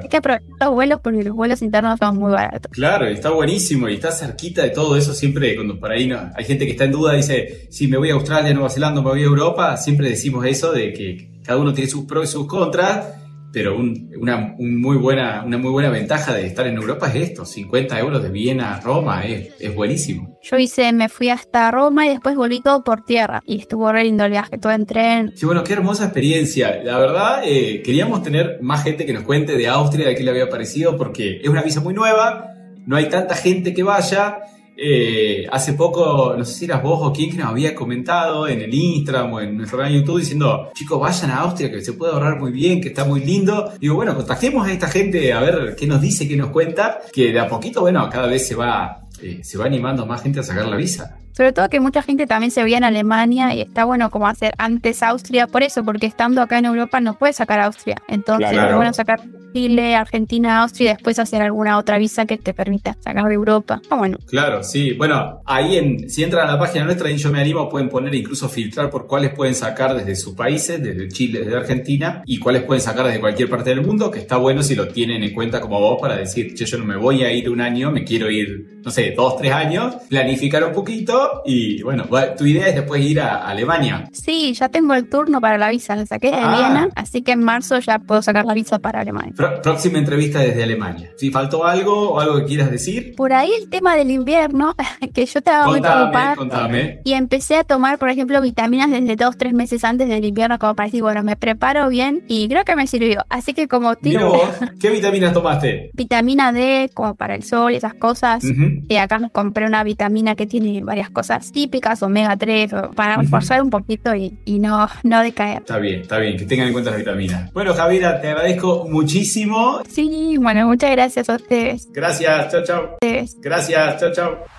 hay 0.02 0.08
que 0.10 0.18
aprovechar 0.18 0.48
los 0.60 0.72
vuelos 0.72 1.00
porque 1.02 1.24
los 1.24 1.36
vuelos 1.36 1.62
internos 1.62 2.00
son 2.00 2.18
muy 2.18 2.32
baratos. 2.32 2.72
Claro, 2.72 3.08
está 3.08 3.32
buenísimo 3.32 3.90
y 3.90 3.96
está 3.96 4.12
cerquita 4.12 4.64
de 4.64 4.70
todo 4.70 4.96
eso. 4.96 5.14
Siempre, 5.14 5.56
cuando 5.56 5.80
por 5.80 5.92
ahí 5.92 6.08
no, 6.08 6.32
hay 6.36 6.46
gente 6.46 6.66
que 6.66 6.72
está 6.72 6.86
en 6.86 6.92
duda, 6.92 7.14
dice, 7.14 7.68
si 7.70 7.88
me 7.88 7.98
voy 7.98 8.10
a 8.10 8.14
Australia, 8.14 8.54
Nueva 8.54 8.70
Zelanda, 8.70 9.02
me 9.02 9.10
voy 9.10 9.22
a 9.22 9.26
Europa, 9.26 9.78
siempre 9.78 10.10
decimos 10.10 10.46
eso 10.46 10.72
de 10.72 10.94
que 10.94 11.30
cada 11.44 11.60
uno 11.60 11.74
tiene 11.74 11.90
sus 11.90 12.06
pros 12.06 12.30
y 12.30 12.32
sus 12.32 12.48
contras 12.48 13.20
pero 13.52 13.78
una, 13.78 14.56
muy 14.58 14.98
buena, 14.98 15.44
una 15.46 15.58
muy 15.58 15.72
buena 15.72 15.90
ventaja 15.90 16.34
de 16.34 16.46
estar 16.46 16.68
en 16.68 16.76
Europa 16.76 17.08
es 17.08 17.30
esto, 17.30 17.46
50 17.46 18.00
euros 18.00 18.22
de 18.22 18.30
Viena 18.30 18.76
a 18.76 18.82
Roma, 18.82 19.26
es, 19.26 19.50
es, 19.60 19.74
buenísimo. 19.74 20.38
Yo 20.42 20.58
hice, 20.58 20.92
me 20.94 21.10
fui 21.10 21.30
hasta 21.30 21.72
Roma 21.72 22.06
y 22.06 22.10
después 22.10 22.36
volví 22.36 22.62
todo 22.62 22.84
por 22.84 23.04
tierra 23.04 23.42
y 23.46 23.60
estuvo 23.60 23.92
re 23.92 24.04
lindo 24.04 24.26
el 24.26 24.32
viaje, 24.32 24.58
todo 24.58 24.72
en 24.72 24.86
tren. 24.86 25.32
Sí, 25.36 25.46
bueno, 25.46 25.64
qué 25.64 25.74
hermosa 25.74 26.06
experiencia. 26.06 26.82
La 26.84 26.98
verdad, 27.00 27.42
eh, 27.44 27.82
queríamos 27.84 28.24
tener 28.24 28.60
más 28.62 28.84
gente 28.84 29.06
que 29.06 29.14
nos 29.14 29.24
cuente 29.24 29.58
de 29.58 29.68
Austria, 29.68 30.08
de 30.08 30.16
qué 30.16 30.24
le 30.24 30.32
había 30.32 30.50
parecido, 30.50 30.98
porque 30.98 31.40
es 31.42 31.50
una 31.50 31.62
visa 31.62 31.82
muy 31.82 31.94
nueva, 31.94 32.54
no 32.86 32.96
hay 32.96 33.10
tanta 33.10 33.36
gente 33.36 33.74
que 33.74 33.84
vaya 33.84 34.40
eh, 34.82 35.46
hace 35.52 35.74
poco, 35.74 36.36
no 36.38 36.46
sé 36.46 36.54
si 36.54 36.66
eras 36.66 36.82
vos 36.82 37.00
o 37.02 37.12
quién 37.12 37.32
que 37.32 37.38
nos 37.38 37.48
había 37.48 37.76
comentado 37.76 38.48
en 38.48 38.62
el 38.62 38.74
Instagram 38.74 39.34
o 39.34 39.42
en 39.42 39.58
nuestro 39.58 39.78
canal 39.78 39.92
de 39.92 40.00
YouTube 40.00 40.20
diciendo, 40.20 40.70
chicos, 40.74 41.00
vayan 41.00 41.32
a 41.32 41.40
Austria 41.40 41.70
que 41.70 41.82
se 41.82 41.94
puede 41.94 42.14
ahorrar 42.14 42.40
muy 42.40 42.52
bien, 42.52 42.80
que 42.80 42.88
está 42.88 43.04
muy 43.04 43.20
lindo. 43.20 43.74
Digo, 43.80 43.96
bueno, 43.96 44.16
contactemos 44.16 44.66
a 44.66 44.72
esta 44.72 44.88
gente 44.88 45.34
a 45.34 45.42
ver 45.42 45.76
qué 45.78 45.86
nos 45.86 46.00
dice, 46.00 46.28
qué 46.28 46.38
nos 46.38 46.52
cuenta, 46.52 47.02
que 47.12 47.34
de 47.34 47.40
a 47.40 47.48
poquito, 47.50 47.82
bueno, 47.82 48.08
cada 48.10 48.28
vez 48.28 48.48
se 48.48 48.56
va, 48.56 49.02
eh, 49.22 49.42
se 49.44 49.58
va 49.58 49.66
animando 49.66 50.06
más 50.06 50.22
gente 50.22 50.40
a 50.40 50.44
sacar 50.44 50.66
la 50.66 50.78
visa. 50.78 51.18
Sobre 51.34 51.54
todo 51.54 51.70
que 51.70 51.80
mucha 51.80 52.02
gente 52.02 52.28
también 52.28 52.52
se 52.52 52.64
veía 52.64 52.78
en 52.78 52.84
Alemania 52.84 53.54
y 53.54 53.62
está 53.62 53.86
bueno 53.86 54.10
como 54.10 54.28
hacer 54.28 54.54
antes 54.58 55.04
Austria, 55.04 55.48
por 55.48 55.64
eso, 55.64 55.84
porque 55.84 56.06
estando 56.06 56.42
acá 56.42 56.58
en 56.58 56.66
Europa 56.66 57.00
no 57.00 57.18
puede 57.18 57.34
sacar 57.34 57.60
Austria. 57.62 57.96
Entonces 58.08 58.52
es 58.52 58.76
bueno 58.76 58.94
sacar 58.94 59.22
Chile, 59.54 59.96
Argentina, 59.96 60.62
Austria 60.62 60.92
y 60.92 60.94
después 60.94 61.20
hacer 61.20 61.42
alguna 61.42 61.78
otra 61.78 61.98
visa 61.98 62.26
que 62.26 62.38
te 62.38 62.54
permita 62.54 62.96
sacar 63.00 63.26
de 63.26 63.34
Europa. 63.34 63.82
Ah, 63.90 63.96
bueno. 63.96 64.18
Claro, 64.28 64.64
sí. 64.64 64.94
Bueno, 64.94 65.42
ahí 65.46 65.78
en, 65.78 66.10
si 66.10 66.24
entran 66.24 66.48
a 66.48 66.54
la 66.54 66.60
página 66.60 66.86
nuestra 66.86 67.10
y 67.10 67.18
yo 67.18 67.32
me 67.32 67.40
animo, 67.40 67.70
pueden 67.70 67.90
poner 67.90 68.14
incluso 68.14 68.48
filtrar 68.50 68.90
por 68.90 69.08
cuáles 69.08 69.34
pueden 69.34 69.56
sacar 69.56 69.96
desde 69.96 70.16
sus 70.16 70.36
países, 70.36 70.82
desde 70.82 71.08
Chile, 71.08 71.40
desde 71.40 71.58
Argentina, 71.58 72.22
y 72.26 72.38
cuáles 72.40 72.64
pueden 72.64 72.82
sacar 72.82 73.06
desde 73.08 73.20
cualquier 73.20 73.50
parte 73.50 73.72
del 73.72 73.82
mundo, 73.82 74.12
que 74.12 74.20
está 74.20 74.38
bueno 74.38 74.62
si 74.62 74.76
lo 74.76 74.88
tienen 74.88 75.24
en 75.24 75.34
cuenta 75.34 75.60
como 75.62 75.80
vos 75.80 75.98
para 76.00 76.18
decir, 76.18 76.54
che, 76.54 76.66
yo 76.66 76.78
no 76.78 76.86
me 76.86 76.96
voy 76.96 77.24
a 77.24 77.32
ir 77.32 77.50
un 77.50 77.62
año, 77.62 77.92
me 77.92 78.04
quiero 78.04 78.30
ir, 78.30 78.80
no 78.84 78.92
sé, 78.92 79.14
dos, 79.16 79.38
tres 79.38 79.52
años, 79.52 79.96
planificar 80.10 80.64
un 80.64 80.74
poquito 80.74 81.19
y 81.46 81.82
bueno, 81.82 82.06
tu 82.38 82.46
idea 82.46 82.68
es 82.68 82.76
después 82.76 83.02
ir 83.02 83.22
a 83.22 83.48
Alemania. 83.48 84.10
Sí, 84.12 84.54
ya 84.54 84.70
tengo 84.70 84.94
el 84.94 85.10
turno 85.10 85.42
para 85.42 85.58
la 85.58 85.70
visa, 85.70 85.96
la 85.96 86.06
saqué 86.06 86.32
de 86.32 86.38
ah. 86.38 86.56
Viena, 86.58 86.90
así 86.96 87.22
que 87.22 87.32
en 87.32 87.44
marzo 87.44 87.80
ya 87.80 88.00
puedo 88.00 88.22
sacar 88.22 88.46
la 88.46 88.54
visa 88.54 88.80
para 88.80 89.02
Alemania 89.02 89.34
próxima 89.62 90.00
entrevista 90.00 90.40
desde 90.40 90.64
Alemania. 90.64 91.12
Si 91.18 91.32
faltó 91.32 91.66
algo 91.66 92.12
o 92.12 92.20
algo 92.20 92.40
que 92.40 92.46
quieras 92.46 92.72
decir. 92.72 93.14
Por 93.16 93.34
ahí 93.34 93.52
el 93.60 93.70
tema 93.70 93.96
del 93.96 94.12
invierno, 94.12 94.76
que 95.14 95.26
yo 95.26 95.40
estaba 95.40 95.68
muy 95.68 95.82
preocupada. 95.82 96.36
Contame. 96.36 97.00
Y 97.04 97.14
empecé 97.14 97.58
a 97.58 97.64
tomar, 97.64 97.98
por 97.98 98.10
ejemplo, 98.10 98.42
vitaminas 98.42 98.92
desde 98.92 99.16
dos, 99.16 99.38
tres 99.38 99.54
meses 99.54 99.84
antes 99.84 100.08
del 100.08 100.26
invierno, 100.26 100.60
como 100.60 100.76
para 100.76 100.88
decir, 100.88 101.02
bueno, 101.02 101.24
me 101.24 101.36
preparo 101.36 101.88
bien 101.90 102.24
y 102.28 102.48
creo 102.48 102.66
que 102.66 102.76
me 102.76 102.88
sirvió. 102.88 103.26
Así 103.30 103.54
que 103.54 103.68
como 103.68 103.96
tiro. 103.96 104.34
¿Qué 104.80 104.90
vitaminas 104.90 105.34
tomaste? 105.34 105.92
Vitamina 106.00 106.52
D, 106.52 106.90
como 106.94 107.16
para 107.16 107.36
el 107.36 107.44
sol 107.44 107.74
y 107.74 107.76
esas 107.76 107.94
cosas. 107.94 108.44
Y 108.88 108.96
acá 108.96 109.20
me 109.20 109.30
compré 109.30 109.66
una 109.66 109.84
vitamina 109.84 110.36
que 110.36 110.48
tiene 110.48 110.84
varias 110.84 111.09
cosas 111.12 111.52
típicas, 111.52 112.02
omega 112.04 112.38
3, 112.38 112.72
para 112.96 113.18
reforzar 113.18 113.62
un 113.62 113.70
poquito 113.70 114.16
y, 114.16 114.38
y, 114.46 114.60
no, 114.60 114.88
no 115.04 115.22
decaer. 115.22 115.60
Está 115.60 115.78
bien, 115.80 116.02
está 116.02 116.20
bien, 116.20 116.38
que 116.38 116.46
tengan 116.46 116.68
en 116.68 116.74
cuenta 116.74 116.92
las 116.92 117.00
vitaminas. 117.00 117.52
Bueno, 117.54 117.74
Javiera, 117.74 118.22
te 118.22 118.30
agradezco 118.30 118.88
muchísimo 118.90 119.82
Sí, 119.90 120.38
bueno, 120.40 120.68
muchas 120.68 120.92
gracias 120.92 121.30
a 121.30 121.36
ustedes. 121.36 121.88
Gracias, 121.92 122.52
chao, 122.52 122.64
chao. 122.64 122.98
Gracias, 123.42 124.00
chao, 124.00 124.12
chao. 124.12 124.59